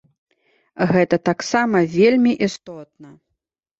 [0.91, 3.09] Гэта таксама вельмі істотна.